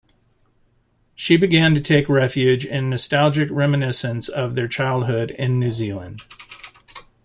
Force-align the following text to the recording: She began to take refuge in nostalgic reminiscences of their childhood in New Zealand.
She 1.13 1.37
began 1.37 1.75
to 1.75 1.79
take 1.79 2.09
refuge 2.09 2.65
in 2.65 2.89
nostalgic 2.89 3.49
reminiscences 3.51 4.29
of 4.29 4.55
their 4.55 4.67
childhood 4.67 5.29
in 5.29 5.59
New 5.59 5.69
Zealand. 5.71 6.23